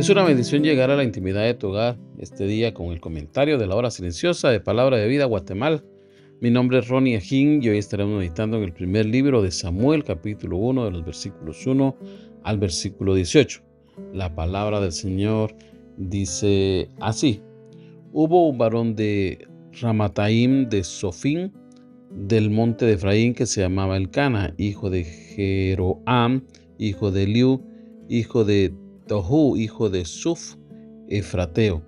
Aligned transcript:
Es 0.00 0.08
una 0.08 0.24
bendición 0.24 0.62
llegar 0.62 0.90
a 0.90 0.96
la 0.96 1.04
intimidad 1.04 1.44
de 1.44 1.52
tu 1.52 1.68
hogar 1.68 1.98
este 2.16 2.46
día 2.46 2.72
con 2.72 2.86
el 2.86 3.00
comentario 3.02 3.58
de 3.58 3.66
la 3.66 3.76
hora 3.76 3.90
silenciosa 3.90 4.48
de 4.48 4.58
Palabra 4.58 4.96
de 4.96 5.06
Vida 5.06 5.26
Guatemala. 5.26 5.84
Mi 6.40 6.50
nombre 6.50 6.78
es 6.78 6.88
Ronnie 6.88 7.18
Ajín 7.18 7.62
y 7.62 7.68
hoy 7.68 7.76
estaremos 7.76 8.18
meditando 8.18 8.56
en 8.56 8.62
el 8.62 8.72
primer 8.72 9.04
libro 9.04 9.42
de 9.42 9.50
Samuel, 9.50 10.02
capítulo 10.02 10.56
1, 10.56 10.86
de 10.86 10.90
los 10.90 11.04
versículos 11.04 11.66
1 11.66 11.96
al 12.44 12.58
versículo 12.58 13.14
18. 13.14 13.60
La 14.14 14.34
palabra 14.34 14.80
del 14.80 14.92
Señor 14.92 15.54
dice 15.98 16.88
así: 17.00 17.42
Hubo 18.14 18.48
un 18.48 18.56
varón 18.56 18.96
de 18.96 19.46
Ramataim 19.82 20.70
de 20.70 20.82
Sofín, 20.82 21.52
del 22.10 22.48
monte 22.48 22.86
de 22.86 22.94
Efraín, 22.94 23.34
que 23.34 23.44
se 23.44 23.60
llamaba 23.60 23.98
Elcana, 23.98 24.54
hijo 24.56 24.88
de 24.88 25.04
Jeroam, 25.04 26.46
hijo 26.78 27.10
de 27.10 27.26
Liu, 27.26 27.62
hijo 28.08 28.46
de 28.46 28.72
Tohu, 29.10 29.56
hijo 29.56 29.90
de 29.90 30.04
Suf, 30.04 30.54
Efrateo. 31.08 31.82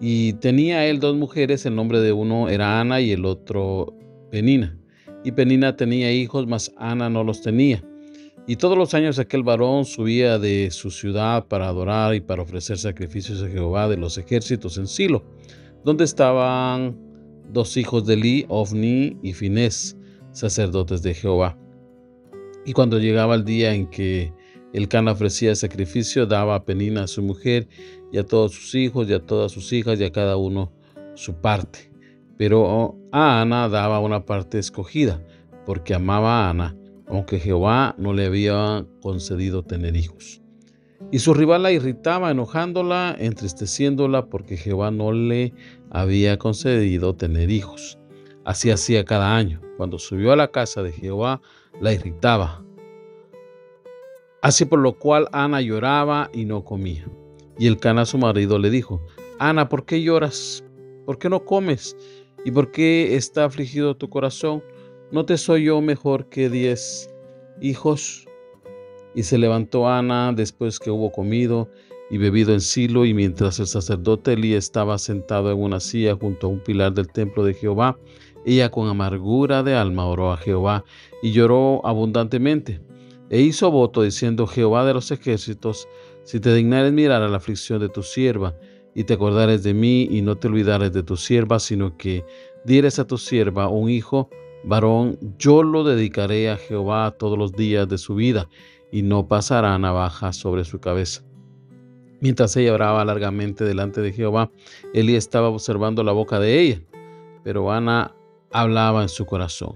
Y 0.00 0.34
tenía 0.34 0.86
él 0.86 1.00
dos 1.00 1.16
mujeres, 1.16 1.66
el 1.66 1.74
nombre 1.74 1.98
de 1.98 2.12
uno 2.12 2.48
era 2.48 2.78
Ana 2.78 3.00
y 3.00 3.10
el 3.10 3.24
otro 3.24 3.92
Penina. 4.30 4.78
Y 5.24 5.32
Penina 5.32 5.76
tenía 5.76 6.12
hijos, 6.12 6.46
mas 6.46 6.72
Ana 6.76 7.10
no 7.10 7.24
los 7.24 7.42
tenía. 7.42 7.82
Y 8.46 8.54
todos 8.54 8.78
los 8.78 8.94
años 8.94 9.18
aquel 9.18 9.42
varón 9.42 9.84
subía 9.84 10.38
de 10.38 10.70
su 10.70 10.92
ciudad 10.92 11.48
para 11.48 11.66
adorar 11.66 12.14
y 12.14 12.20
para 12.20 12.42
ofrecer 12.42 12.78
sacrificios 12.78 13.42
a 13.42 13.48
Jehová 13.48 13.88
de 13.88 13.96
los 13.96 14.16
ejércitos 14.16 14.78
en 14.78 14.86
Silo, 14.86 15.24
donde 15.84 16.04
estaban 16.04 16.96
dos 17.52 17.76
hijos 17.76 18.06
de 18.06 18.16
Li, 18.16 18.46
Ofni 18.48 19.16
y 19.20 19.32
Finés, 19.32 19.96
sacerdotes 20.30 21.02
de 21.02 21.12
Jehová. 21.12 21.58
Y 22.64 22.72
cuando 22.72 23.00
llegaba 23.00 23.34
el 23.34 23.44
día 23.44 23.74
en 23.74 23.90
que 23.90 24.32
el 24.72 24.88
can 24.88 25.08
ofrecía 25.08 25.54
sacrificio, 25.54 26.26
daba 26.26 26.54
a 26.54 26.64
Penina 26.64 27.04
a 27.04 27.06
su 27.06 27.22
mujer 27.22 27.68
y 28.10 28.18
a 28.18 28.24
todos 28.24 28.52
sus 28.52 28.74
hijos 28.74 29.08
y 29.08 29.12
a 29.12 29.20
todas 29.20 29.52
sus 29.52 29.72
hijas 29.72 30.00
y 30.00 30.04
a 30.04 30.12
cada 30.12 30.36
uno 30.36 30.72
su 31.14 31.34
parte. 31.34 31.92
Pero 32.38 32.96
a 33.12 33.42
Ana 33.42 33.68
daba 33.68 34.00
una 34.00 34.24
parte 34.24 34.58
escogida, 34.58 35.22
porque 35.66 35.94
amaba 35.94 36.46
a 36.46 36.50
Ana, 36.50 36.76
aunque 37.06 37.38
Jehová 37.38 37.94
no 37.98 38.14
le 38.14 38.26
había 38.26 38.86
concedido 39.02 39.62
tener 39.62 39.94
hijos. 39.96 40.40
Y 41.10 41.18
su 41.18 41.34
rival 41.34 41.62
la 41.62 41.72
irritaba, 41.72 42.30
enojándola, 42.30 43.14
entristeciéndola, 43.18 44.26
porque 44.26 44.56
Jehová 44.56 44.90
no 44.90 45.12
le 45.12 45.52
había 45.90 46.38
concedido 46.38 47.14
tener 47.14 47.50
hijos. 47.50 47.98
Así 48.44 48.70
hacía 48.70 49.04
cada 49.04 49.36
año. 49.36 49.60
Cuando 49.76 49.98
subió 49.98 50.32
a 50.32 50.36
la 50.36 50.48
casa 50.48 50.82
de 50.82 50.92
Jehová, 50.92 51.42
la 51.80 51.92
irritaba 51.92 52.64
Así 54.42 54.64
por 54.64 54.80
lo 54.80 54.98
cual 54.98 55.28
Ana 55.32 55.60
lloraba 55.60 56.28
y 56.34 56.44
no 56.44 56.64
comía. 56.64 57.06
Y 57.58 57.68
el 57.68 57.78
cana 57.78 58.04
su 58.04 58.18
marido 58.18 58.58
le 58.58 58.70
dijo, 58.70 59.00
Ana, 59.38 59.68
¿por 59.68 59.84
qué 59.84 60.02
lloras? 60.02 60.64
¿Por 61.06 61.18
qué 61.18 61.28
no 61.28 61.44
comes? 61.44 61.96
¿Y 62.44 62.50
por 62.50 62.72
qué 62.72 63.14
está 63.14 63.44
afligido 63.44 63.96
tu 63.96 64.10
corazón? 64.10 64.62
¿No 65.12 65.24
te 65.24 65.38
soy 65.38 65.66
yo 65.66 65.80
mejor 65.80 66.28
que 66.28 66.50
diez 66.50 67.08
hijos? 67.60 68.26
Y 69.14 69.22
se 69.22 69.38
levantó 69.38 69.88
Ana 69.88 70.32
después 70.32 70.80
que 70.80 70.90
hubo 70.90 71.12
comido 71.12 71.70
y 72.10 72.18
bebido 72.18 72.52
en 72.52 72.60
Silo, 72.60 73.04
y 73.04 73.14
mientras 73.14 73.60
el 73.60 73.68
sacerdote 73.68 74.32
Elí 74.32 74.54
estaba 74.54 74.98
sentado 74.98 75.52
en 75.52 75.62
una 75.62 75.78
silla 75.78 76.16
junto 76.16 76.48
a 76.48 76.50
un 76.50 76.60
pilar 76.60 76.92
del 76.92 77.08
templo 77.08 77.44
de 77.44 77.54
Jehová, 77.54 77.96
ella 78.44 78.70
con 78.70 78.88
amargura 78.88 79.62
de 79.62 79.74
alma 79.74 80.06
oró 80.06 80.32
a 80.32 80.36
Jehová 80.36 80.84
y 81.22 81.30
lloró 81.30 81.80
abundantemente. 81.86 82.80
E 83.32 83.40
hizo 83.40 83.70
voto 83.70 84.02
diciendo, 84.02 84.46
Jehová 84.46 84.84
de 84.84 84.92
los 84.92 85.10
ejércitos, 85.10 85.88
si 86.22 86.38
te 86.38 86.52
dignares 86.52 86.92
mirar 86.92 87.22
a 87.22 87.28
la 87.28 87.38
aflicción 87.38 87.80
de 87.80 87.88
tu 87.88 88.02
sierva, 88.02 88.54
y 88.94 89.04
te 89.04 89.14
acordares 89.14 89.62
de 89.62 89.72
mí, 89.72 90.06
y 90.10 90.20
no 90.20 90.36
te 90.36 90.48
olvidares 90.48 90.92
de 90.92 91.02
tu 91.02 91.16
sierva, 91.16 91.58
sino 91.58 91.96
que 91.96 92.26
dieres 92.66 92.98
a 92.98 93.06
tu 93.06 93.16
sierva 93.16 93.68
un 93.68 93.88
hijo 93.88 94.28
varón, 94.64 95.18
yo 95.38 95.62
lo 95.62 95.82
dedicaré 95.82 96.50
a 96.50 96.58
Jehová 96.58 97.10
todos 97.18 97.38
los 97.38 97.52
días 97.52 97.88
de 97.88 97.96
su 97.96 98.16
vida, 98.16 98.50
y 98.90 99.00
no 99.00 99.26
pasará 99.26 99.78
navaja 99.78 100.34
sobre 100.34 100.66
su 100.66 100.78
cabeza. 100.78 101.24
Mientras 102.20 102.54
ella 102.58 102.74
oraba 102.74 103.02
largamente 103.02 103.64
delante 103.64 104.02
de 104.02 104.12
Jehová, 104.12 104.50
Elí 104.92 105.16
estaba 105.16 105.48
observando 105.48 106.04
la 106.04 106.12
boca 106.12 106.38
de 106.38 106.60
ella, 106.60 106.82
pero 107.42 107.72
Ana 107.72 108.14
hablaba 108.50 109.00
en 109.00 109.08
su 109.08 109.24
corazón 109.24 109.72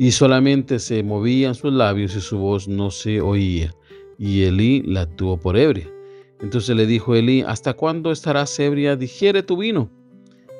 y 0.00 0.12
solamente 0.12 0.78
se 0.78 1.02
movían 1.02 1.56
sus 1.56 1.72
labios 1.72 2.14
y 2.14 2.20
su 2.20 2.38
voz 2.38 2.68
no 2.68 2.92
se 2.92 3.20
oía. 3.20 3.74
Y 4.16 4.44
Elí 4.44 4.80
la 4.82 5.06
tuvo 5.06 5.36
por 5.36 5.56
ebria. 5.56 5.90
Entonces 6.40 6.76
le 6.76 6.86
dijo 6.86 7.16
Elí, 7.16 7.42
¿hasta 7.42 7.74
cuándo 7.74 8.12
estarás 8.12 8.56
ebria? 8.60 8.94
Digiere 8.94 9.42
tu 9.42 9.56
vino. 9.56 9.90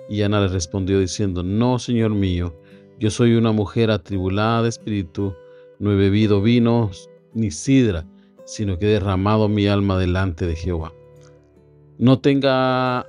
Y 0.09 0.22
Ana 0.22 0.41
le 0.41 0.49
respondió 0.49 0.99
diciendo, 0.99 1.44
No, 1.44 1.78
Señor 1.78 2.10
mío, 2.10 2.53
yo 2.99 3.10
soy 3.12 3.34
una 3.34 3.53
mujer 3.53 3.93
atribulada 3.93 4.65
de 4.65 4.71
espíritu, 4.71 5.32
no 5.78 5.93
he 5.93 5.94
bebido 5.94 6.43
vino 6.43 6.91
ni 7.32 7.53
sidra, 7.53 8.05
sino 8.44 8.76
que 8.76 8.87
he 8.87 8.93
derramado 8.94 9.49
mi 9.49 9.69
alma 9.69 10.00
delante 10.00 10.47
de 10.47 10.56
Jehová. 10.56 10.93
No 11.97 12.19
tenga 12.19 13.06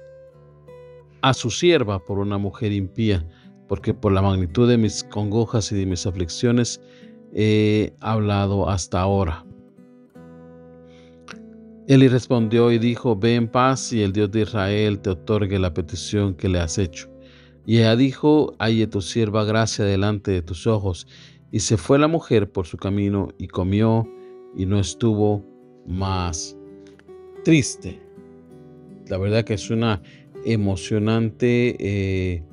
a 1.22 1.34
su 1.34 1.50
sierva 1.50 2.06
por 2.06 2.19
una 2.19 2.38
mujer 2.38 2.72
impía, 2.72 3.25
porque 3.69 3.94
por 3.94 4.12
la 4.12 4.22
magnitud 4.22 4.68
de 4.68 4.78
mis 4.78 5.06
congojas 5.06 5.72
y 5.72 5.75
de 5.75 5.85
mis 5.85 6.06
aflicciones 6.06 6.81
he 7.34 7.94
hablado 8.02 8.68
hasta 8.68 9.00
ahora. 9.00 9.46
Él 11.88 12.08
respondió 12.09 12.72
y 12.72 12.79
dijo, 12.79 13.16
ve 13.16 13.35
en 13.35 13.47
paz 13.47 13.94
y 13.94 14.02
el 14.02 14.12
Dios 14.12 14.31
de 14.31 14.41
Israel 14.41 15.00
te 15.00 15.12
otorgue 15.12 15.58
la 15.58 15.74
petición 15.74 16.34
que 16.34 16.50
le 16.50 16.59
has 16.59 16.78
hecho. 16.78 17.09
Y 17.66 17.78
ella 17.78 17.96
dijo, 17.96 18.56
halle 18.59 18.88
tu 18.88 19.02
sierva 19.02 19.44
gracia 19.44 19.85
delante 19.85 20.31
de 20.31 20.41
tus 20.41 20.68
ojos. 20.68 21.08
Y 21.52 21.59
se 21.62 21.78
fue 21.78 21.97
la 22.00 22.08
mujer 22.08 22.52
por 22.52 22.66
su 22.66 22.78
camino 22.78 23.29
y 23.38 23.47
comió 23.47 24.08
y 24.56 24.66
no 24.66 24.79
estuvo 24.79 25.44
más 25.88 26.58
triste. 27.44 28.00
La 29.08 29.18
verdad 29.18 29.44
que 29.44 29.56
es 29.56 29.69
una 29.69 30.02
emocionante 30.46 31.75
eh, 31.79 32.44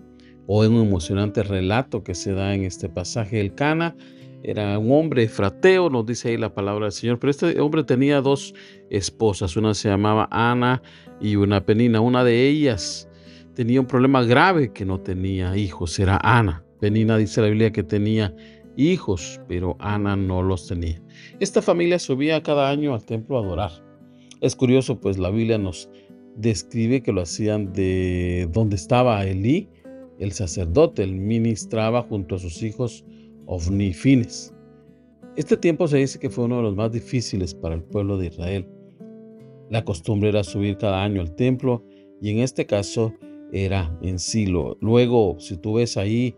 o 0.47 0.65
en 0.65 0.73
un 0.73 0.87
emocionante 0.87 1.43
relato 1.43 2.03
que 2.03 2.15
se 2.15 2.33
da 2.33 2.55
en 2.55 2.65
este 2.65 2.89
pasaje. 2.89 3.41
El 3.41 3.55
Cana 3.55 3.97
era 4.43 4.79
un 4.79 4.93
hombre 4.93 5.29
frateo, 5.29 5.91
nos 5.91 6.07
dice 6.07 6.29
ahí 6.29 6.37
la 6.37 6.55
palabra 6.55 6.87
del 6.87 6.93
Señor, 6.93 7.19
pero 7.19 7.31
este 7.31 7.61
hombre 7.61 7.83
tenía 7.85 8.21
dos 8.21 8.55
esposas, 8.91 9.57
una 9.57 9.75
se 9.75 9.89
llamaba 9.89 10.29
Ana 10.31 10.83
y 11.21 11.37
una 11.37 11.65
Penina. 11.65 12.01
Una 12.01 12.23
de 12.23 12.49
ellas 12.49 13.09
tenía 13.55 13.81
un 13.81 13.87
problema 13.87 14.23
grave 14.23 14.73
que 14.73 14.85
no 14.85 15.01
tenía 15.01 15.57
hijos, 15.57 15.99
era 15.99 16.19
Ana. 16.23 16.65
Penina 16.81 17.17
dice 17.17 17.41
la 17.41 17.49
Biblia 17.49 17.73
que 17.73 17.83
tenía 17.83 18.35
hijos, 18.77 19.41
pero 19.49 19.77
Ana 19.81 20.15
no 20.15 20.43
los 20.43 20.69
tenía. 20.69 21.03
Esta 21.41 21.63
familia 21.63 21.99
subía 21.99 22.43
cada 22.43 22.71
año 22.71 22.95
al 22.95 23.05
templo 23.05 23.39
a 23.39 23.41
adorar. 23.41 23.73
Es 24.41 24.55
curioso, 24.55 25.01
pues 25.01 25.19
la 25.19 25.31
Biblia 25.31 25.59
nos 25.59 25.91
describe 26.37 27.03
que 27.03 27.13
lo 27.13 27.23
hacían 27.23 27.73
de 27.73 28.49
donde 28.53 28.77
estaba 28.77 29.25
Elí, 29.25 29.69
el 30.19 30.33
sacerdote, 30.33 31.03
él 31.03 31.15
ministraba 31.15 32.03
junto 32.03 32.37
a 32.37 32.39
sus 32.39 32.63
hijos 32.63 33.05
Fines. 33.95 34.53
Este 35.37 35.57
tiempo 35.57 35.87
se 35.87 35.99
dice 35.99 36.19
que 36.19 36.31
fue 36.31 36.47
uno 36.47 36.57
de 36.57 36.63
los 36.63 36.77
más 36.77 36.91
difíciles 36.91 37.55
para 37.55 37.75
el 37.75 37.83
pueblo 37.83 38.19
de 38.19 38.27
Israel. 38.27 38.69
La 39.71 39.85
costumbre 39.85 40.31
era 40.31 40.43
subir 40.43 40.79
cada 40.79 41.03
año 41.05 41.21
al 41.21 41.35
templo 41.35 41.85
y 42.21 42.31
en 42.31 42.39
este 42.39 42.67
caso 42.67 43.13
era 43.53 43.97
en 44.03 44.19
Silo. 44.19 44.77
Luego, 44.81 45.37
si 45.39 45.57
tú 45.57 45.75
ves 45.75 45.97
ahí 45.97 46.35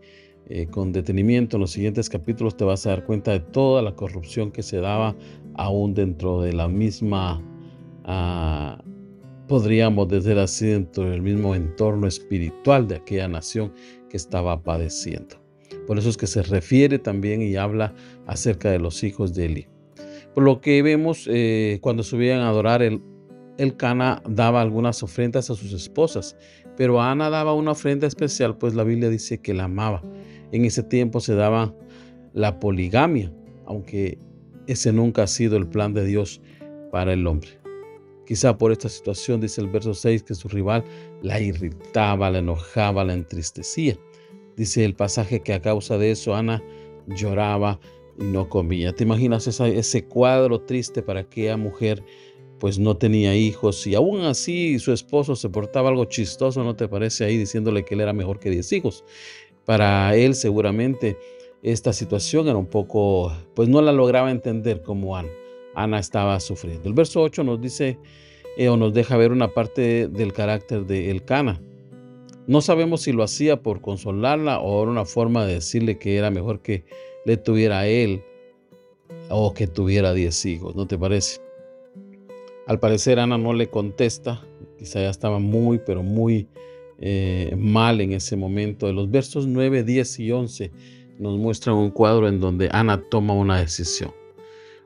eh, 0.47 0.67
con 0.67 0.91
detenimiento 0.91 1.57
en 1.57 1.61
los 1.61 1.71
siguientes 1.71 2.09
capítulos, 2.09 2.57
te 2.57 2.65
vas 2.65 2.85
a 2.85 2.89
dar 2.89 3.05
cuenta 3.05 3.31
de 3.31 3.39
toda 3.39 3.81
la 3.81 3.95
corrupción 3.95 4.51
que 4.51 4.63
se 4.63 4.77
daba 4.77 5.15
aún 5.55 5.93
dentro 5.93 6.41
de 6.41 6.53
la 6.53 6.67
misma 6.67 7.41
ah, 8.03 8.83
podríamos 9.49 10.07
decir 10.07 10.37
así, 10.37 10.67
dentro 10.67 11.09
del 11.09 11.23
mismo 11.23 11.55
entorno 11.55 12.07
espiritual 12.07 12.87
de 12.87 12.97
aquella 12.97 13.27
nación 13.27 13.73
que 14.07 14.15
estaba 14.15 14.61
padeciendo. 14.63 15.35
Por 15.87 15.97
eso 15.97 16.07
es 16.07 16.17
que 16.17 16.27
se 16.27 16.43
refiere 16.43 16.99
también 16.99 17.41
y 17.41 17.55
habla 17.55 17.93
acerca 18.27 18.69
de 18.69 18.77
los 18.77 19.03
hijos 19.03 19.33
de 19.33 19.45
Eli. 19.45 19.67
Por 20.35 20.43
lo 20.43 20.61
que 20.61 20.81
vemos 20.83 21.27
eh, 21.27 21.79
cuando 21.81 22.03
subían 22.03 22.41
a 22.41 22.49
adorar, 22.49 22.83
el, 22.83 23.01
el 23.57 23.75
Cana 23.75 24.21
daba 24.29 24.61
algunas 24.61 25.01
ofrendas 25.01 25.49
a 25.49 25.55
sus 25.55 25.73
esposas, 25.73 26.37
pero 26.77 27.01
Ana 27.01 27.31
daba 27.31 27.53
una 27.53 27.71
ofrenda 27.71 28.05
especial, 28.05 28.55
pues 28.55 28.75
la 28.75 28.83
Biblia 28.83 29.09
dice 29.09 29.41
que 29.41 29.55
la 29.55 29.63
amaba. 29.63 30.03
En 30.51 30.63
ese 30.63 30.83
tiempo 30.83 31.19
se 31.19 31.33
daba 31.33 31.73
la 32.33 32.59
poligamia, 32.59 33.33
aunque 33.65 34.19
ese 34.67 34.93
nunca 34.93 35.23
ha 35.23 35.27
sido 35.27 35.57
el 35.57 35.67
plan 35.67 35.95
de 35.95 36.05
Dios 36.05 36.39
para 36.91 37.13
el 37.13 37.25
hombre. 37.25 37.58
Quizá 38.29 38.55
por 38.55 38.71
esta 38.71 38.89
situación, 38.89 39.41
dice 39.41 39.59
el 39.59 39.69
verso 39.69 39.95
6, 39.95 40.21
que 40.21 40.35
su 40.35 40.47
rival 40.49 40.83
la 41.23 41.41
irritaba, 41.41 42.29
la 42.29 42.37
enojaba, 42.37 43.03
la 43.03 43.13
entristecía. 43.13 43.97
Dice 44.55 44.85
el 44.85 44.93
pasaje 44.93 45.39
que 45.39 45.51
a 45.51 45.63
causa 45.63 45.97
de 45.97 46.11
eso 46.11 46.35
Ana 46.35 46.63
lloraba 47.07 47.79
y 48.19 48.25
no 48.25 48.47
comía. 48.47 48.93
¿Te 48.93 49.03
imaginas 49.03 49.47
ese 49.47 50.05
cuadro 50.05 50.61
triste 50.61 51.01
para 51.01 51.21
aquella 51.21 51.57
mujer? 51.57 52.03
Pues 52.59 52.77
no 52.77 52.95
tenía 52.97 53.35
hijos 53.35 53.87
y 53.87 53.95
aún 53.95 54.21
así 54.21 54.77
su 54.77 54.93
esposo 54.93 55.35
se 55.35 55.49
portaba 55.49 55.89
algo 55.89 56.05
chistoso, 56.05 56.63
¿no 56.63 56.75
te 56.75 56.87
parece 56.87 57.25
ahí 57.25 57.35
diciéndole 57.35 57.83
que 57.83 57.95
él 57.95 58.01
era 58.01 58.13
mejor 58.13 58.37
que 58.39 58.51
diez 58.51 58.71
hijos? 58.73 59.03
Para 59.65 60.15
él 60.15 60.35
seguramente 60.35 61.17
esta 61.63 61.93
situación 61.93 62.47
era 62.47 62.57
un 62.57 62.67
poco, 62.67 63.35
pues 63.55 63.69
no 63.69 63.81
la 63.81 63.91
lograba 63.91 64.29
entender 64.29 64.83
como 64.83 65.17
Ana. 65.17 65.29
Ana 65.83 65.99
estaba 65.99 66.39
sufriendo. 66.39 66.87
El 66.87 66.93
verso 66.93 67.21
8 67.21 67.43
nos 67.43 67.61
dice 67.61 67.97
eh, 68.57 68.69
o 68.69 68.77
nos 68.77 68.93
deja 68.93 69.17
ver 69.17 69.31
una 69.31 69.47
parte 69.49 70.07
del 70.07 70.33
carácter 70.33 70.85
de 70.85 71.11
Elcana. 71.11 71.61
No 72.47 72.61
sabemos 72.61 73.01
si 73.01 73.11
lo 73.11 73.23
hacía 73.23 73.61
por 73.61 73.81
consolarla 73.81 74.59
o 74.59 74.81
era 74.81 74.91
una 74.91 75.05
forma 75.05 75.45
de 75.45 75.55
decirle 75.55 75.97
que 75.99 76.17
era 76.17 76.31
mejor 76.31 76.61
que 76.61 76.83
le 77.25 77.37
tuviera 77.37 77.79
a 77.79 77.87
él 77.87 78.23
o 79.29 79.53
que 79.53 79.67
tuviera 79.67 80.13
10 80.13 80.45
hijos, 80.45 80.75
¿no 80.75 80.87
te 80.87 80.97
parece? 80.97 81.41
Al 82.65 82.79
parecer 82.79 83.19
Ana 83.19 83.37
no 83.37 83.53
le 83.53 83.67
contesta, 83.69 84.41
quizá 84.77 85.01
ya 85.01 85.09
estaba 85.09 85.39
muy, 85.39 85.79
pero 85.85 86.03
muy 86.03 86.47
eh, 86.99 87.55
mal 87.57 88.01
en 88.01 88.13
ese 88.13 88.35
momento. 88.35 88.87
De 88.87 88.93
los 88.93 89.09
versos 89.09 89.47
9, 89.47 89.83
10 89.83 90.19
y 90.19 90.31
11 90.31 90.71
nos 91.17 91.37
muestran 91.37 91.75
un 91.75 91.91
cuadro 91.91 92.27
en 92.27 92.39
donde 92.39 92.69
Ana 92.71 93.01
toma 93.09 93.33
una 93.33 93.59
decisión. 93.59 94.11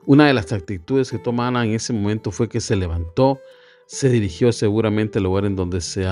Una 0.06 0.26
de 0.26 0.34
las 0.34 0.52
actitudes 0.52 1.10
que 1.10 1.18
toma 1.18 1.48
Ana 1.48 1.64
en 1.64 1.72
ese 1.72 1.94
momento 1.94 2.30
fue 2.30 2.48
que 2.48 2.60
se 2.60 2.76
levantó, 2.76 3.40
se 3.86 4.10
dirigió 4.10 4.52
seguramente 4.52 5.18
al 5.18 5.24
lugar 5.24 5.46
en 5.46 5.56
donde 5.56 5.80
se 5.80 6.06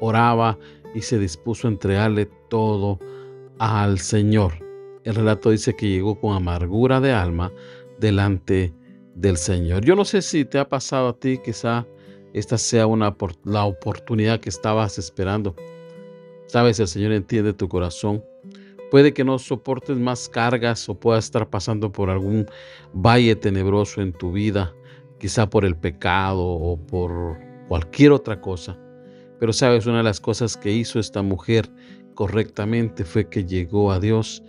oraba 0.00 0.58
y 0.94 1.00
se 1.00 1.18
dispuso 1.18 1.66
a 1.66 1.70
entregarle 1.70 2.28
todo 2.50 2.98
al 3.58 4.00
Señor. 4.00 4.52
El 5.04 5.14
relato 5.14 5.50
dice 5.50 5.74
que 5.74 5.88
llegó 5.88 6.20
con 6.20 6.36
amargura 6.36 7.00
de 7.00 7.12
alma 7.12 7.50
delante 7.98 8.74
del 9.14 9.38
Señor. 9.38 9.82
Yo 9.82 9.96
no 9.96 10.04
sé 10.04 10.20
si 10.20 10.44
te 10.44 10.58
ha 10.58 10.68
pasado 10.68 11.08
a 11.08 11.18
ti, 11.18 11.38
quizá 11.42 11.86
esta 12.34 12.58
sea 12.58 12.86
una, 12.86 13.16
la 13.44 13.64
oportunidad 13.64 14.40
que 14.40 14.50
estabas 14.50 14.98
esperando. 14.98 15.56
Sabes, 16.48 16.80
el 16.80 16.88
Señor 16.88 17.12
entiende 17.12 17.54
tu 17.54 17.66
corazón 17.66 18.22
Puede 18.90 19.12
que 19.12 19.24
no 19.24 19.38
soportes 19.38 19.98
más 19.98 20.28
cargas 20.28 20.88
o 20.88 20.94
puedas 20.98 21.26
estar 21.26 21.50
pasando 21.50 21.92
por 21.92 22.08
algún 22.08 22.46
valle 22.94 23.36
tenebroso 23.36 24.00
en 24.00 24.12
tu 24.12 24.32
vida, 24.32 24.74
quizá 25.18 25.50
por 25.50 25.64
el 25.64 25.76
pecado 25.76 26.42
o 26.42 26.78
por 26.78 27.38
cualquier 27.68 28.12
otra 28.12 28.40
cosa. 28.40 28.78
Pero 29.38 29.52
sabes, 29.52 29.86
una 29.86 29.98
de 29.98 30.04
las 30.04 30.20
cosas 30.20 30.56
que 30.56 30.72
hizo 30.72 30.98
esta 30.98 31.22
mujer 31.22 31.70
correctamente 32.14 33.04
fue 33.04 33.28
que 33.28 33.44
llegó 33.44 33.92
a 33.92 34.00
Dios 34.00 34.42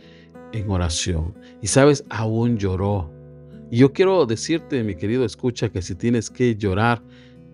en 0.53 0.69
oración. 0.71 1.35
Y 1.61 1.67
sabes, 1.67 2.05
aún 2.09 2.57
lloró. 2.57 3.11
Y 3.69 3.77
yo 3.77 3.93
quiero 3.93 4.25
decirte, 4.25 4.83
mi 4.83 4.95
querido 4.95 5.25
escucha, 5.25 5.69
que 5.69 5.81
si 5.81 5.95
tienes 5.95 6.29
que 6.29 6.55
llorar, 6.55 7.03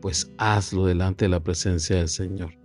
pues 0.02 0.32
hazlo 0.38 0.86
delante 0.86 1.26
de 1.26 1.30
la 1.30 1.42
presencia 1.42 1.98
del 1.98 2.10
Señor. 2.10 2.65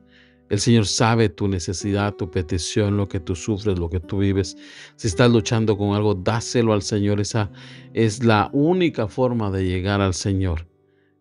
El 0.50 0.58
Señor 0.58 0.86
sabe 0.86 1.28
tu 1.28 1.46
necesidad, 1.46 2.14
tu 2.14 2.28
petición, 2.28 2.96
lo 2.96 3.08
que 3.08 3.20
tú 3.20 3.36
sufres, 3.36 3.78
lo 3.78 3.88
que 3.88 4.00
tú 4.00 4.18
vives. 4.18 4.56
Si 4.96 5.06
estás 5.06 5.30
luchando 5.30 5.78
con 5.78 5.94
algo, 5.94 6.14
dáselo 6.14 6.72
al 6.72 6.82
Señor. 6.82 7.20
Esa 7.20 7.50
es 7.94 8.24
la 8.24 8.50
única 8.52 9.06
forma 9.06 9.52
de 9.52 9.64
llegar 9.64 10.00
al 10.00 10.12
Señor. 10.12 10.66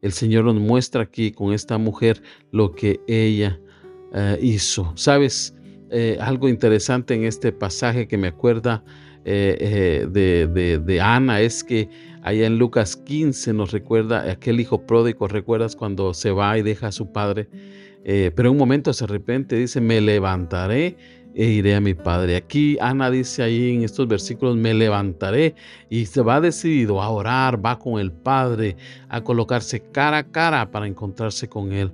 El 0.01 0.13
Señor 0.13 0.45
nos 0.45 0.55
muestra 0.55 1.03
aquí 1.03 1.31
con 1.31 1.53
esta 1.53 1.77
mujer 1.77 2.23
lo 2.51 2.71
que 2.71 3.01
ella 3.07 3.59
eh, 4.13 4.39
hizo. 4.41 4.93
¿Sabes? 4.95 5.53
Eh, 5.91 6.17
algo 6.19 6.49
interesante 6.49 7.13
en 7.13 7.23
este 7.23 7.51
pasaje 7.51 8.07
que 8.07 8.17
me 8.17 8.29
acuerda 8.29 8.83
eh, 9.25 10.07
de, 10.09 10.79
de, 10.79 11.01
Ana 11.01 11.41
es 11.41 11.63
que 11.63 11.87
allá 12.23 12.47
en 12.47 12.57
Lucas 12.57 12.95
15 12.95 13.53
nos 13.53 13.71
recuerda 13.71 14.31
aquel 14.31 14.59
hijo 14.59 14.87
pródigo, 14.87 15.27
¿recuerdas 15.27 15.75
cuando 15.75 16.15
se 16.15 16.31
va 16.31 16.57
y 16.57 16.63
deja 16.63 16.87
a 16.87 16.91
su 16.91 17.11
padre? 17.11 17.47
Eh, 18.03 18.31
pero 18.35 18.49
en 18.49 18.53
un 18.53 18.59
momento 18.59 18.93
se 18.93 19.05
repente 19.07 19.55
dice, 19.55 19.81
me 19.81 20.01
levantaré 20.01 20.95
e 21.35 21.45
iré 21.45 21.75
a 21.75 21.81
mi 21.81 21.93
padre. 21.93 22.35
Aquí 22.35 22.77
Ana 22.81 23.09
dice 23.11 23.43
ahí 23.43 23.75
en 23.75 23.83
estos 23.83 24.07
versículos, 24.07 24.55
me 24.55 24.73
levantaré 24.73 25.55
y 25.89 26.05
se 26.05 26.21
va 26.21 26.41
decidido 26.41 27.01
a 27.01 27.09
orar, 27.09 27.63
va 27.63 27.77
con 27.77 27.99
el 27.99 28.11
Padre, 28.11 28.75
a 29.09 29.21
colocarse 29.23 29.79
cara 29.91 30.17
a 30.17 30.23
cara 30.31 30.71
para 30.71 30.87
encontrarse 30.87 31.47
con 31.47 31.71
Él. 31.71 31.91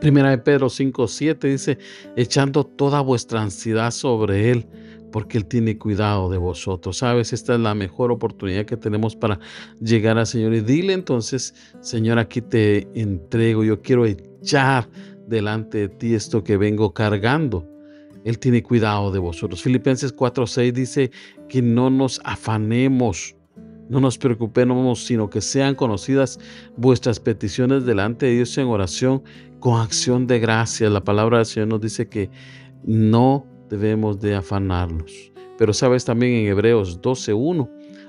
Primera 0.00 0.30
de 0.30 0.38
Pedro 0.38 0.68
5, 0.68 1.06
7 1.06 1.48
dice, 1.48 1.78
echando 2.16 2.64
toda 2.64 3.00
vuestra 3.00 3.40
ansiedad 3.40 3.90
sobre 3.92 4.50
Él, 4.50 4.66
porque 5.12 5.38
Él 5.38 5.46
tiene 5.46 5.78
cuidado 5.78 6.28
de 6.28 6.38
vosotros. 6.38 6.98
Sabes, 6.98 7.32
esta 7.32 7.54
es 7.54 7.60
la 7.60 7.74
mejor 7.74 8.10
oportunidad 8.10 8.64
que 8.64 8.76
tenemos 8.76 9.14
para 9.14 9.38
llegar 9.80 10.18
al 10.18 10.26
Señor. 10.26 10.54
Y 10.54 10.60
dile 10.60 10.92
entonces, 10.92 11.54
Señor, 11.80 12.18
aquí 12.18 12.40
te 12.40 12.88
entrego, 13.00 13.62
yo 13.62 13.80
quiero 13.80 14.04
echar 14.06 14.88
delante 15.28 15.78
de 15.78 15.88
ti 15.88 16.14
esto 16.14 16.42
que 16.44 16.56
vengo 16.56 16.92
cargando. 16.92 17.68
Él 18.24 18.38
tiene 18.38 18.62
cuidado 18.62 19.10
de 19.10 19.18
vosotros. 19.18 19.62
Filipenses 19.62 20.14
4:6 20.14 20.72
dice 20.72 21.10
que 21.48 21.60
no 21.60 21.90
nos 21.90 22.20
afanemos, 22.24 23.34
no 23.88 24.00
nos 24.00 24.16
preocupemos, 24.16 25.04
sino 25.04 25.28
que 25.28 25.40
sean 25.40 25.74
conocidas 25.74 26.38
vuestras 26.76 27.18
peticiones 27.18 27.84
delante 27.84 28.26
de 28.26 28.36
Dios 28.36 28.56
en 28.58 28.68
oración 28.68 29.22
con 29.60 29.80
acción 29.80 30.26
de 30.26 30.38
gracias. 30.38 30.90
La 30.92 31.02
palabra 31.02 31.38
del 31.38 31.46
Señor 31.46 31.68
nos 31.68 31.80
dice 31.80 32.08
que 32.08 32.30
no 32.84 33.46
debemos 33.68 34.20
de 34.20 34.34
afanarnos. 34.34 35.32
Pero 35.58 35.72
sabes 35.72 36.04
también 36.04 36.32
en 36.34 36.46
Hebreos 36.46 37.00
12:1, 37.00 37.68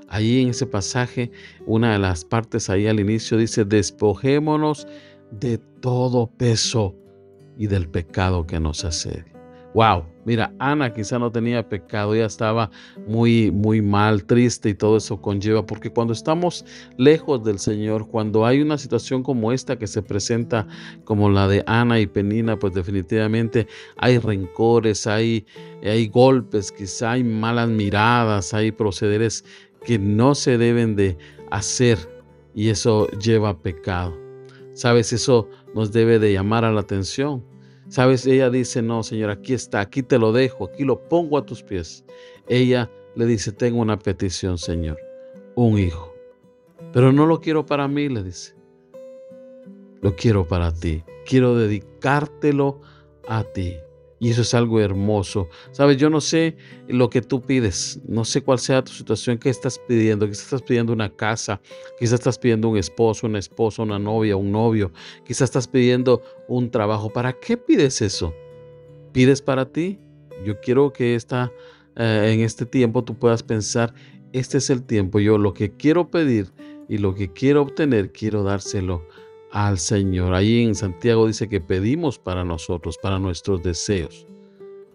ahí 0.10 0.42
en 0.42 0.50
ese 0.50 0.66
pasaje, 0.66 1.32
una 1.66 1.94
de 1.94 2.00
las 2.00 2.24
partes 2.24 2.70
ahí 2.70 2.88
al 2.88 3.00
inicio 3.00 3.38
dice, 3.38 3.66
despojémonos 3.66 4.88
de 5.32 5.58
todo 5.58 6.28
peso 6.28 6.96
y 7.58 7.68
del 7.68 7.88
pecado 7.88 8.46
que 8.46 8.60
nos 8.60 8.84
hace. 8.86 9.26
Wow, 9.74 10.06
mira, 10.24 10.54
Ana 10.60 10.94
quizá 10.94 11.18
no 11.18 11.32
tenía 11.32 11.68
pecado, 11.68 12.14
ella 12.14 12.28
estaba 12.28 12.70
muy, 13.08 13.50
muy 13.50 13.82
mal, 13.82 14.24
triste 14.24 14.70
y 14.70 14.76
todo 14.76 14.98
eso 14.98 15.20
conlleva, 15.20 15.66
porque 15.66 15.90
cuando 15.90 16.14
estamos 16.14 16.64
lejos 16.98 17.44
del 17.44 17.58
Señor, 17.58 18.08
cuando 18.08 18.46
hay 18.46 18.62
una 18.62 18.78
situación 18.78 19.24
como 19.24 19.52
esta 19.52 19.80
que 19.80 19.88
se 19.88 20.04
presenta 20.04 20.68
como 21.06 21.28
la 21.28 21.48
de 21.48 21.64
Ana 21.66 22.00
y 22.00 22.06
Penina, 22.06 22.60
pues 22.60 22.76
definitivamente 22.76 23.66
hay 23.98 24.20
rencores, 24.20 25.08
hay, 25.08 25.44
hay 25.84 26.08
golpes, 26.08 26.72
quizá 26.72 27.14
hay 27.14 27.24
malas 27.24 27.70
miradas, 27.70 28.54
hay 28.54 28.72
procederes 28.72 29.44
que 29.84 29.98
no 29.98 30.36
se 30.36 30.60
deben 30.60 30.96
de 30.96 31.18
hacer 31.50 31.98
y 32.54 32.70
eso 32.70 33.08
lleva 33.18 33.50
a 33.50 33.58
pecado. 33.58 34.16
Sabes, 34.74 35.14
eso 35.14 35.50
nos 35.74 35.92
debe 35.92 36.20
de 36.20 36.34
llamar 36.34 36.66
a 36.66 36.72
la 36.72 36.82
atención. 36.82 37.44
Sabes, 37.90 38.26
ella 38.26 38.50
dice, 38.50 38.82
no, 38.82 39.04
Señor, 39.04 39.30
aquí 39.30 39.54
está, 39.54 39.82
aquí 39.82 40.04
te 40.04 40.18
lo 40.18 40.32
dejo, 40.32 40.66
aquí 40.66 40.84
lo 40.84 41.08
pongo 41.08 41.38
a 41.38 41.46
tus 41.46 41.64
pies. 41.64 42.04
Ella 42.48 42.90
le 43.16 43.26
dice, 43.26 43.52
tengo 43.52 43.80
una 43.80 44.00
petición, 44.00 44.58
Señor, 44.58 44.98
un 45.56 45.78
hijo. 45.78 46.14
Pero 46.92 47.12
no 47.12 47.26
lo 47.26 47.42
quiero 47.42 47.66
para 47.66 47.88
mí, 47.88 48.10
le 48.10 48.24
dice. 48.24 48.56
Lo 50.02 50.16
quiero 50.16 50.48
para 50.48 50.74
ti. 50.74 51.04
Quiero 51.26 51.56
dedicártelo 51.56 52.82
a 53.28 53.44
ti. 53.44 53.76
Y 54.24 54.30
eso 54.30 54.42
es 54.42 54.54
algo 54.54 54.80
hermoso. 54.80 55.50
Sabes, 55.74 55.98
yo 55.98 56.10
no 56.10 56.22
sé 56.22 56.56
lo 56.88 57.10
que 57.10 57.22
tú 57.22 57.42
pides, 57.42 58.00
no 58.08 58.24
sé 58.24 58.42
cuál 58.42 58.58
sea 58.58 58.82
tu 58.82 58.94
situación, 58.94 59.38
qué 59.38 59.50
estás 59.50 59.78
pidiendo, 59.78 60.26
quizás 60.26 60.46
estás 60.46 60.62
pidiendo 60.62 60.94
una 60.94 61.14
casa, 61.14 61.60
quizás 62.00 62.14
estás 62.14 62.40
pidiendo 62.40 62.70
un 62.70 62.78
esposo, 62.78 63.28
una 63.28 63.40
esposa, 63.40 63.84
una 63.84 64.00
novia, 64.00 64.38
un 64.38 64.54
novio, 64.54 64.94
quizás 65.26 65.50
estás 65.50 65.68
pidiendo 65.68 66.22
un 66.48 66.72
trabajo. 66.72 67.12
¿Para 67.12 67.34
qué 67.34 67.58
pides 67.58 68.02
eso? 68.02 68.34
¿Pides 69.12 69.42
para 69.42 69.66
ti? 69.66 70.00
Yo 70.46 70.58
quiero 70.62 70.94
que 70.94 71.16
esta, 71.16 71.52
eh, 71.98 72.32
en 72.34 72.40
este 72.40 72.66
tiempo 72.66 73.04
tú 73.04 73.16
puedas 73.20 73.44
pensar, 73.44 73.94
este 74.32 74.60
es 74.60 74.70
el 74.70 74.84
tiempo, 74.84 75.20
yo 75.20 75.38
lo 75.38 75.54
que 75.54 75.76
quiero 75.76 76.10
pedir 76.10 76.54
y 76.88 76.98
lo 76.98 77.14
que 77.14 77.34
quiero 77.34 77.64
obtener, 77.64 78.14
quiero 78.14 78.42
dárselo 78.44 79.06
al 79.54 79.78
Señor. 79.78 80.34
Ahí 80.34 80.64
en 80.64 80.74
Santiago 80.74 81.28
dice 81.28 81.48
que 81.48 81.62
pedimos 81.62 82.18
para 82.18 82.44
nosotros, 82.44 82.98
para 82.98 83.20
nuestros 83.20 83.62
deseos. 83.62 84.28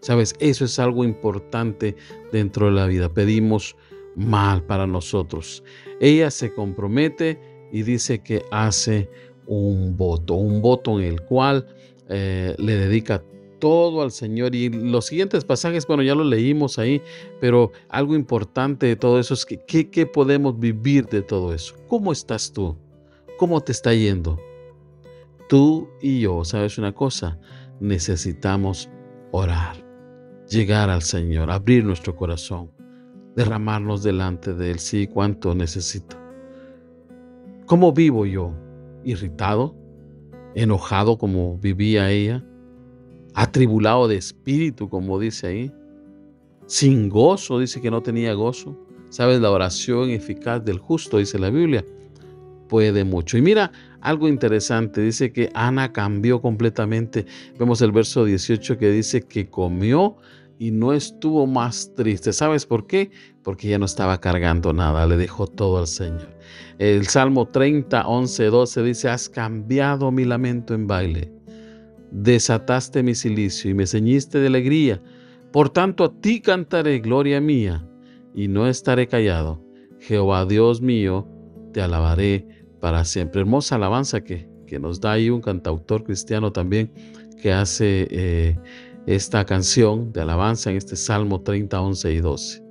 Sabes, 0.00 0.34
eso 0.40 0.64
es 0.64 0.78
algo 0.80 1.04
importante 1.04 1.96
dentro 2.32 2.66
de 2.66 2.72
la 2.72 2.86
vida. 2.86 3.08
Pedimos 3.08 3.76
mal 4.16 4.64
para 4.64 4.86
nosotros. 4.86 5.62
Ella 6.00 6.30
se 6.30 6.52
compromete 6.52 7.40
y 7.72 7.82
dice 7.82 8.18
que 8.20 8.44
hace 8.50 9.08
un 9.46 9.96
voto, 9.96 10.34
un 10.34 10.60
voto 10.60 10.98
en 10.98 11.06
el 11.06 11.20
cual 11.22 11.66
eh, 12.08 12.54
le 12.58 12.74
dedica 12.74 13.22
todo 13.60 14.02
al 14.02 14.10
Señor. 14.10 14.56
Y 14.56 14.70
los 14.70 15.06
siguientes 15.06 15.44
pasajes, 15.44 15.86
bueno, 15.86 16.02
ya 16.02 16.16
lo 16.16 16.24
leímos 16.24 16.80
ahí, 16.80 17.00
pero 17.40 17.70
algo 17.88 18.16
importante 18.16 18.86
de 18.86 18.96
todo 18.96 19.20
eso 19.20 19.34
es 19.34 19.46
que 19.46 19.64
¿qué, 19.64 20.06
podemos 20.06 20.58
vivir 20.58 21.06
de 21.06 21.22
todo 21.22 21.54
eso? 21.54 21.76
¿Cómo 21.86 22.10
estás 22.10 22.52
tú? 22.52 22.76
¿Cómo 23.38 23.60
te 23.60 23.70
está 23.70 23.94
yendo? 23.94 24.47
Tú 25.48 25.88
y 26.00 26.20
yo, 26.20 26.44
¿sabes 26.44 26.78
una 26.78 26.92
cosa? 26.92 27.38
Necesitamos 27.80 28.90
orar, 29.30 29.76
llegar 30.48 30.90
al 30.90 31.02
Señor, 31.02 31.50
abrir 31.50 31.84
nuestro 31.84 32.14
corazón, 32.14 32.70
derramarnos 33.34 34.02
delante 34.02 34.54
de 34.54 34.72
Él. 34.72 34.78
Sí, 34.78 35.06
cuánto 35.06 35.54
necesito. 35.54 36.16
¿Cómo 37.66 37.92
vivo 37.92 38.26
yo? 38.26 38.54
¿Irritado? 39.04 39.74
¿Enojado 40.54 41.18
como 41.18 41.58
vivía 41.58 42.10
ella? 42.10 42.44
atribulado 43.38 44.08
de 44.08 44.16
espíritu, 44.16 44.88
como 44.88 45.18
dice 45.20 45.46
ahí, 45.46 45.72
sin 46.66 47.08
gozo, 47.08 47.60
dice 47.60 47.80
que 47.80 47.90
no 47.90 48.02
tenía 48.02 48.34
gozo. 48.34 48.76
¿Sabes? 49.10 49.40
La 49.40 49.50
oración 49.50 50.10
eficaz 50.10 50.62
del 50.64 50.78
justo, 50.78 51.18
dice 51.18 51.38
la 51.38 51.48
Biblia, 51.48 51.84
puede 52.68 53.04
mucho. 53.04 53.38
Y 53.38 53.42
mira, 53.42 53.72
algo 54.00 54.28
interesante, 54.28 55.00
dice 55.00 55.32
que 55.32 55.50
Ana 55.54 55.92
cambió 55.92 56.40
completamente. 56.40 57.26
Vemos 57.58 57.82
el 57.82 57.92
verso 57.92 58.24
18 58.24 58.78
que 58.78 58.90
dice 58.90 59.22
que 59.22 59.48
comió 59.48 60.16
y 60.58 60.70
no 60.70 60.92
estuvo 60.92 61.46
más 61.46 61.92
triste. 61.94 62.32
¿Sabes 62.32 62.66
por 62.66 62.86
qué? 62.86 63.10
Porque 63.42 63.68
ya 63.68 63.78
no 63.78 63.86
estaba 63.86 64.20
cargando 64.20 64.72
nada, 64.72 65.06
le 65.06 65.16
dejó 65.16 65.46
todo 65.46 65.78
al 65.78 65.86
Señor. 65.86 66.36
El 66.78 67.06
Salmo 67.06 67.46
30, 67.48 68.06
11, 68.06 68.44
12 68.44 68.82
dice, 68.82 69.08
has 69.08 69.28
cambiado 69.28 70.10
mi 70.10 70.24
lamento 70.24 70.74
en 70.74 70.86
baile 70.86 71.38
desataste 72.10 73.02
mi 73.02 73.14
silicio 73.14 73.70
y 73.70 73.74
me 73.74 73.86
ceñiste 73.86 74.38
de 74.38 74.46
alegría. 74.46 75.02
Por 75.52 75.70
tanto 75.70 76.04
a 76.04 76.20
ti 76.20 76.40
cantaré, 76.40 76.98
gloria 77.00 77.40
mía, 77.40 77.86
y 78.34 78.48
no 78.48 78.68
estaré 78.68 79.06
callado. 79.06 79.64
Jehová 80.00 80.44
Dios 80.44 80.80
mío, 80.80 81.26
te 81.72 81.80
alabaré 81.80 82.46
para 82.80 83.04
siempre. 83.04 83.40
Hermosa 83.40 83.76
alabanza 83.76 84.22
que, 84.22 84.48
que 84.66 84.78
nos 84.78 85.00
da 85.00 85.12
ahí 85.12 85.30
un 85.30 85.40
cantautor 85.40 86.04
cristiano 86.04 86.52
también 86.52 86.92
que 87.40 87.52
hace 87.52 88.08
eh, 88.10 88.56
esta 89.06 89.44
canción 89.44 90.12
de 90.12 90.20
alabanza 90.20 90.70
en 90.70 90.76
este 90.76 90.96
Salmo 90.96 91.40
30, 91.40 91.80
11 91.80 92.12
y 92.12 92.20
12. 92.20 92.64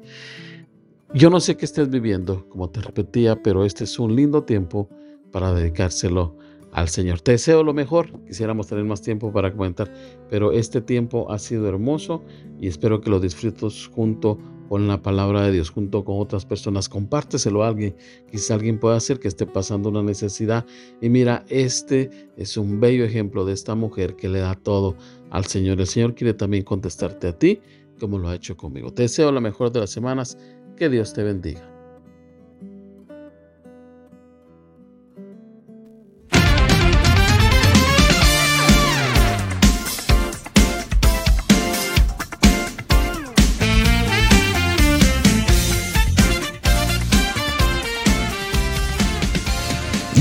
Yo 1.14 1.30
no 1.30 1.40
sé 1.40 1.56
qué 1.56 1.66
estés 1.66 1.90
viviendo, 1.90 2.48
como 2.50 2.70
te 2.70 2.82
repetía, 2.82 3.42
pero 3.42 3.64
este 3.66 3.86
es 3.86 3.98
un 3.98 4.16
lindo 4.16 4.44
tiempo 4.44 4.90
para 5.32 5.54
dedicárselo 5.54 6.36
al 6.74 6.90
Señor. 6.90 7.22
Te 7.22 7.32
deseo 7.32 7.64
lo 7.64 7.74
mejor, 7.74 8.12
quisiéramos 8.26 8.68
tener 8.68 8.84
más 8.84 9.02
tiempo 9.02 9.32
para 9.32 9.52
comentar, 9.52 9.92
pero 10.30 10.52
este 10.52 10.82
tiempo 10.82 11.32
ha 11.32 11.40
sido 11.40 11.68
hermoso 11.68 12.24
y 12.60 12.68
espero 12.68 13.02
que 13.02 13.10
lo 13.10 13.20
disfrutes 13.20 13.88
junto 13.88 14.38
con 14.68 14.88
la 14.88 15.02
palabra 15.02 15.44
de 15.44 15.52
Dios, 15.52 15.70
junto 15.70 16.04
con 16.04 16.20
otras 16.20 16.46
personas. 16.46 16.90
Compárteselo 16.90 17.64
a 17.64 17.70
alguien, 17.70 17.96
quizá 18.32 18.56
alguien 18.56 18.80
pueda 18.80 18.98
hacer 18.98 19.20
que 19.20 19.28
esté 19.28 19.46
pasando 19.46 19.90
una 19.90 20.04
necesidad. 20.04 20.66
Y 21.02 21.10
mira, 21.10 21.46
este 21.50 22.10
es 22.38 22.58
un 22.58 22.80
bello 22.80 23.06
ejemplo 23.06 23.46
de 23.46 23.54
esta 23.54 23.76
mujer 23.76 24.16
que 24.16 24.30
le 24.30 24.40
da 24.40 24.56
todo 24.56 24.96
al 25.30 25.46
Señor. 25.46 25.80
El 25.80 25.88
Señor 25.88 26.16
quiere 26.16 26.34
también 26.34 26.64
contestarte 26.64 27.28
a 27.28 27.38
ti 27.38 27.60
como 28.00 28.18
lo 28.18 28.30
ha 28.30 28.36
hecho 28.36 28.56
conmigo. 28.56 28.92
Te 28.94 29.04
deseo 29.04 29.32
la 29.32 29.42
mejor 29.42 29.72
de 29.72 29.82
las 29.82 29.90
semanas. 29.90 30.38
Que 30.76 30.90
Dios 30.90 31.14
te 31.14 31.24
bendiga. 31.24 31.77